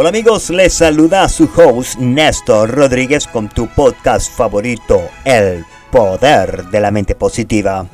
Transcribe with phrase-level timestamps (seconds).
[0.00, 6.80] Hola amigos, les saluda su host Néstor Rodríguez con tu podcast favorito, El Poder de
[6.80, 7.86] la Mente Positiva.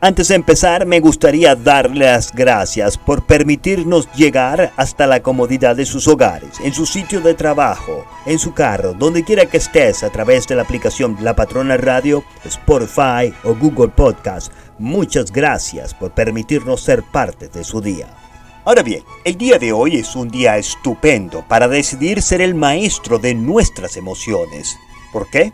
[0.00, 5.86] Antes de empezar, me gustaría darle las gracias por permitirnos llegar hasta la comodidad de
[5.86, 10.10] sus hogares, en su sitio de trabajo, en su carro, donde quiera que estés a
[10.10, 14.52] través de la aplicación La Patrona Radio, Spotify o Google Podcast.
[14.80, 18.23] Muchas gracias por permitirnos ser parte de su día.
[18.64, 23.18] Ahora bien, el día de hoy es un día estupendo para decidir ser el maestro
[23.18, 24.78] de nuestras emociones.
[25.12, 25.52] ¿Por qué?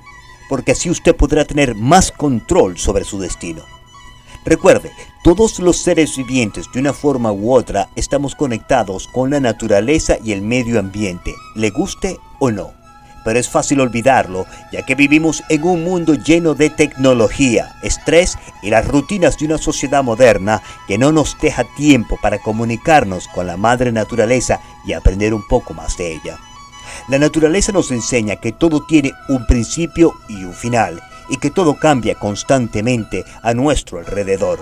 [0.49, 3.63] Porque así usted podrá tener más control sobre su destino.
[4.45, 4.93] Recuerde,
[5.25, 10.31] todos los seres vivientes de una forma u otra estamos conectados con la naturaleza y
[10.31, 12.80] el medio ambiente, le guste o no
[13.25, 18.71] pero es fácil olvidarlo, ya que vivimos en un mundo lleno de tecnología, estrés y
[18.71, 23.57] las rutinas de una sociedad moderna que no nos deja tiempo para comunicarnos con la
[23.57, 26.39] madre naturaleza y aprender un poco más de ella.
[27.09, 31.79] La naturaleza nos enseña que todo tiene un principio y un final, y que todo
[31.79, 34.59] cambia constantemente a nuestro alrededor.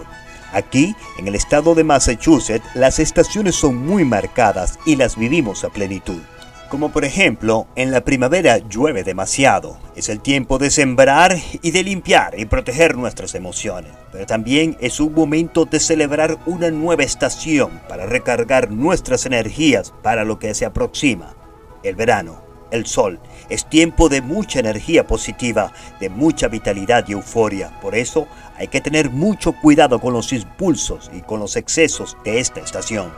[0.53, 5.71] Aquí, en el estado de Massachusetts, las estaciones son muy marcadas y las vivimos a
[5.71, 6.21] plenitud.
[6.69, 9.79] Como por ejemplo, en la primavera llueve demasiado.
[9.97, 13.93] Es el tiempo de sembrar y de limpiar y proteger nuestras emociones.
[14.13, 20.25] Pero también es un momento de celebrar una nueva estación para recargar nuestras energías para
[20.25, 21.35] lo que se aproxima.
[21.83, 27.81] El verano, el sol, es tiempo de mucha energía positiva, de mucha vitalidad y euforia.
[27.81, 32.41] Por eso hay que tener mucho cuidado con los impulsos y con los excesos de
[32.41, 33.11] esta estación.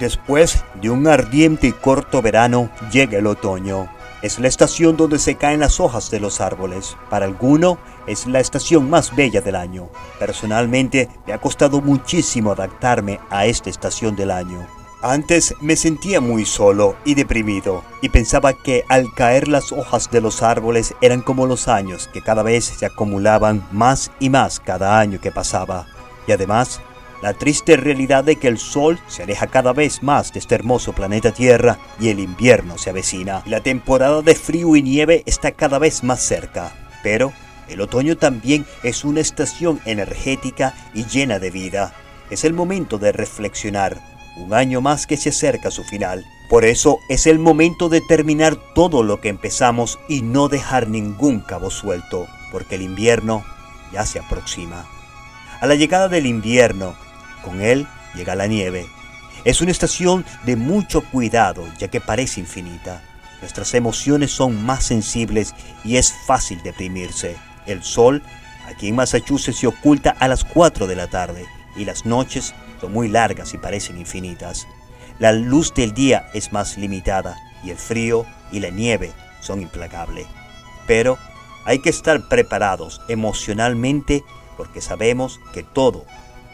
[0.00, 3.88] Después de un ardiente y corto verano, llega el otoño.
[4.22, 6.96] Es la estación donde se caen las hojas de los árboles.
[7.10, 9.90] Para alguno es la estación más bella del año.
[10.18, 14.66] Personalmente me ha costado muchísimo adaptarme a esta estación del año.
[15.02, 20.20] Antes me sentía muy solo y deprimido y pensaba que al caer las hojas de
[20.20, 24.98] los árboles eran como los años que cada vez se acumulaban más y más cada
[24.98, 25.86] año que pasaba.
[26.26, 26.80] Y además
[27.22, 30.92] la triste realidad de que el sol se aleja cada vez más de este hermoso
[30.92, 33.42] planeta Tierra y el invierno se avecina.
[33.46, 37.32] La temporada de frío y nieve está cada vez más cerca, pero
[37.68, 41.92] el otoño también es una estación energética y llena de vida.
[42.30, 44.00] Es el momento de reflexionar,
[44.36, 46.24] un año más que se acerca a su final.
[46.48, 51.40] Por eso es el momento de terminar todo lo que empezamos y no dejar ningún
[51.40, 53.44] cabo suelto, porque el invierno
[53.92, 54.86] ya se aproxima.
[55.60, 56.94] A la llegada del invierno,
[57.42, 58.86] con él llega la nieve.
[59.44, 63.02] Es una estación de mucho cuidado ya que parece infinita.
[63.40, 65.54] Nuestras emociones son más sensibles
[65.84, 67.36] y es fácil deprimirse.
[67.66, 68.22] El sol
[68.66, 71.46] aquí en Massachusetts se oculta a las 4 de la tarde
[71.76, 74.66] y las noches son muy largas y parecen infinitas.
[75.18, 80.26] La luz del día es más limitada y el frío y la nieve son implacables.
[80.86, 81.18] Pero
[81.64, 84.24] hay que estar preparados emocionalmente
[84.56, 86.04] porque sabemos que todo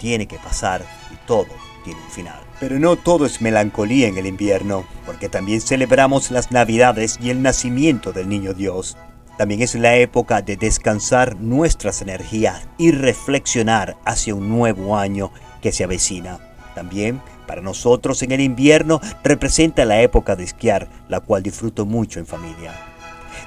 [0.05, 1.47] tiene que pasar y todo
[1.83, 2.39] tiene un final.
[2.61, 7.41] Pero no todo es melancolía en el invierno, porque también celebramos las Navidades y el
[7.41, 8.99] nacimiento del Niño Dios.
[9.39, 15.33] También es la época de descansar nuestras energías y reflexionar hacia un nuevo año
[15.63, 16.39] que se avecina.
[16.75, 22.21] También para nosotros en el invierno representa la época de esquiar, la cual disfruto mucho
[22.21, 22.94] en familia.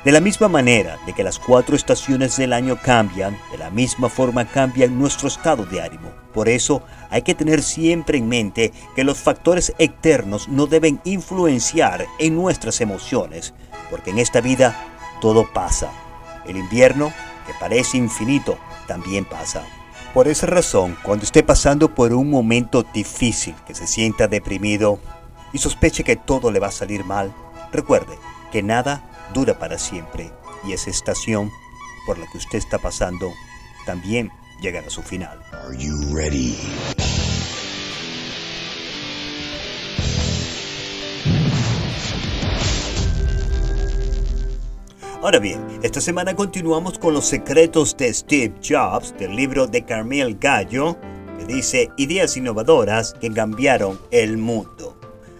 [0.03, 4.09] De la misma manera de que las cuatro estaciones del año cambian, de la misma
[4.09, 6.11] forma cambia nuestro estado de ánimo.
[6.33, 12.05] Por eso hay que tener siempre en mente que los factores externos no deben influenciar
[12.19, 13.53] en nuestras emociones,
[13.89, 14.75] porque en esta vida
[15.19, 15.91] todo pasa.
[16.45, 17.11] El invierno,
[17.45, 19.63] que parece infinito, también pasa.
[20.13, 24.99] Por esa razón, cuando esté pasando por un momento difícil, que se sienta deprimido
[25.53, 27.33] y sospeche que todo le va a salir mal,
[27.71, 28.17] recuerde
[28.51, 29.03] que nada
[29.33, 30.31] dura para siempre
[30.63, 31.51] y esa estación
[32.05, 33.31] por la que usted está pasando
[33.85, 34.31] también
[34.61, 35.39] llegará a su final.
[45.21, 50.37] Ahora bien, esta semana continuamos con los secretos de Steve Jobs del libro de Carmel
[50.39, 50.95] Gallo,
[51.37, 54.97] que dice Ideas innovadoras que cambiaron el mundo.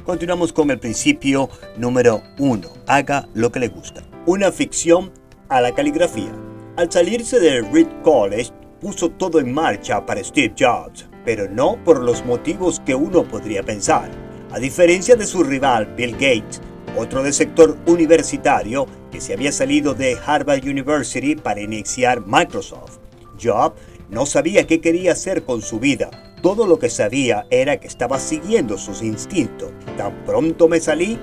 [0.08, 2.70] Continuamos con el principio número uno.
[2.88, 4.04] Haga lo que le gusta.
[4.26, 5.12] Una ficción
[5.50, 6.32] a la caligrafía.
[6.78, 12.02] Al salirse del Reed College, puso todo en marcha para Steve Jobs, pero no por
[12.02, 14.10] los motivos que uno podría pensar.
[14.54, 16.62] A diferencia de su rival Bill Gates,
[16.98, 23.00] otro del sector universitario que se había salido de Harvard University para iniciar Microsoft.
[23.44, 23.76] Jobs
[24.10, 28.20] no sabía qué quería hacer con su vida, todo lo que sabía era que estaba
[28.20, 29.72] siguiendo sus instintos.
[29.98, 31.20] Tan pronto me salí,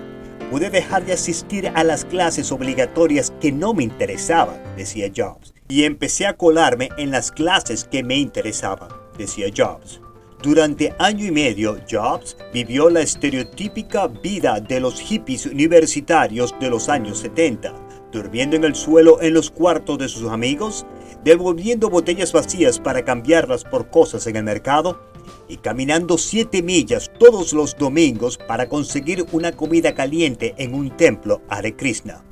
[0.51, 5.85] pude dejar de asistir a las clases obligatorias que no me interesaban, decía Jobs, y
[5.85, 10.01] empecé a colarme en las clases que me interesaban, decía Jobs.
[10.43, 16.91] Durante año y medio, Jobs vivió la estereotípica vida de los hippies universitarios de los
[16.91, 17.73] años 70,
[18.13, 20.85] durmiendo en el suelo en los cuartos de sus amigos,
[21.25, 25.01] devolviendo botellas vacías para cambiarlas por cosas en el mercado
[25.49, 31.41] y caminando siete millas todos los domingos para conseguir una comida caliente en un templo
[31.49, 32.23] Hare Krishna.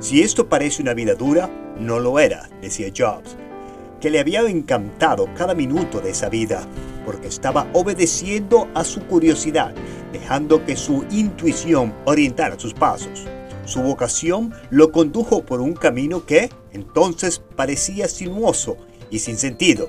[0.00, 1.48] Si esto parece una vida dura,
[1.78, 3.36] no lo era, decía Jobs,
[4.00, 6.66] que le había encantado cada minuto de esa vida
[7.06, 9.72] porque estaba obedeciendo a su curiosidad,
[10.12, 13.26] dejando que su intuición orientara sus pasos.
[13.70, 18.76] Su vocación lo condujo por un camino que entonces parecía sinuoso
[19.12, 19.86] y sin sentido.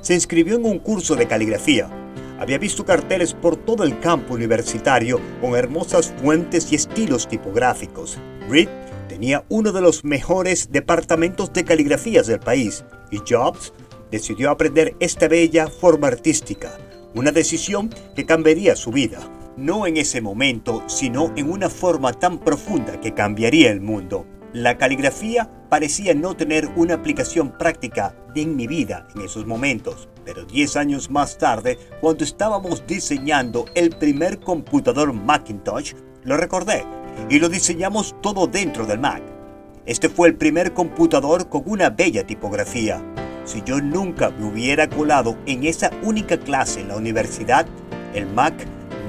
[0.00, 1.90] Se inscribió en un curso de caligrafía.
[2.38, 8.16] Había visto carteles por todo el campo universitario con hermosas fuentes y estilos tipográficos.
[8.48, 8.68] Reed
[9.08, 13.72] tenía uno de los mejores departamentos de caligrafías del país y Jobs
[14.12, 16.78] decidió aprender esta bella forma artística,
[17.16, 19.18] una decisión que cambiaría su vida,
[19.56, 24.26] no en ese momento, sino en una forma tan profunda que cambiaría el mundo.
[24.52, 30.44] La caligrafía parecía no tener una aplicación práctica en mi vida en esos momentos, pero
[30.44, 35.94] 10 años más tarde, cuando estábamos diseñando el primer computador Macintosh,
[36.24, 36.84] lo recordé
[37.28, 39.22] y lo diseñamos todo dentro del Mac.
[39.86, 43.02] Este fue el primer computador con una bella tipografía,
[43.44, 47.66] si yo nunca me hubiera colado en esa única clase en la universidad,
[48.14, 48.54] el Mac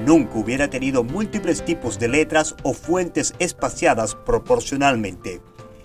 [0.06, 5.40] nunca hubiera tenido múltiples tipos de letras o fuentes espaciadas proporcionalmente.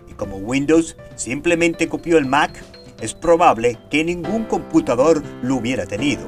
[0.09, 2.63] Y como Windows simplemente copió el Mac,
[3.01, 6.25] es probable que ningún computador lo hubiera tenido.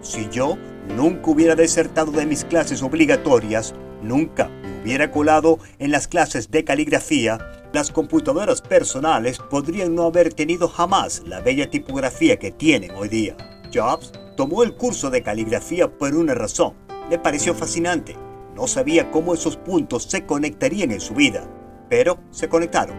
[0.00, 0.58] Si yo
[0.96, 6.64] nunca hubiera desertado de mis clases obligatorias, nunca me hubiera colado en las clases de
[6.64, 7.38] caligrafía,
[7.72, 13.36] las computadoras personales podrían no haber tenido jamás la bella tipografía que tienen hoy día.
[13.72, 16.74] Jobs tomó el curso de caligrafía por una razón.
[17.10, 18.16] Le pareció fascinante.
[18.54, 21.48] No sabía cómo esos puntos se conectarían en su vida,
[21.88, 22.96] pero se conectaron.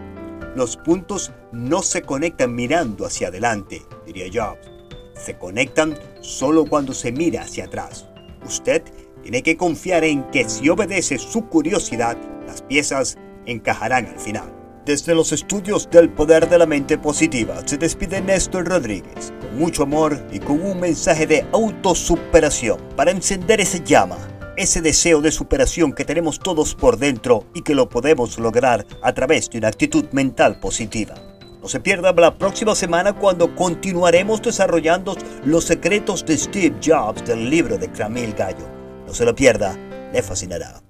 [0.56, 4.70] Los puntos no se conectan mirando hacia adelante, diría Jobs.
[5.16, 8.06] Se conectan solo cuando se mira hacia atrás.
[8.44, 8.82] Usted
[9.22, 12.16] tiene que confiar en que si obedece su curiosidad,
[12.46, 13.16] las piezas
[13.46, 14.63] encajarán al final.
[14.84, 19.84] Desde los estudios del poder de la mente positiva se despide Néstor Rodríguez con mucho
[19.84, 24.18] amor y con un mensaje de autosuperación para encender ese llama,
[24.58, 29.14] ese deseo de superación que tenemos todos por dentro y que lo podemos lograr a
[29.14, 31.14] través de una actitud mental positiva.
[31.62, 35.16] No se pierda la próxima semana cuando continuaremos desarrollando
[35.46, 38.68] los secretos de Steve Jobs del libro de Camille Gallo.
[39.06, 39.78] No se lo pierda,
[40.12, 40.82] le fascinará.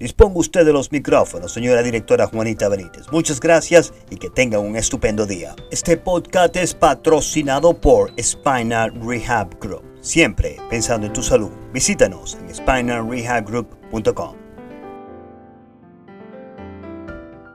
[0.00, 3.04] Disponga usted de los micrófonos, señora directora Juanita Benítez.
[3.12, 5.54] Muchas gracias y que tenga un estupendo día.
[5.70, 9.84] Este podcast es patrocinado por Spinal Rehab Group.
[10.00, 11.50] Siempre pensando en tu salud.
[11.74, 14.39] Visítanos en spinalrehabgroup.com.